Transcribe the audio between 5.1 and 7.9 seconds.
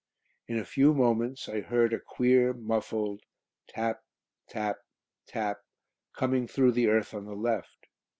tap, coming through the earth on the left.